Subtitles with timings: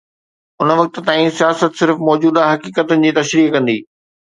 [0.61, 3.83] ان وقت تائين سياست صرف موجوده حقيقتن جي تشريح ڪندي.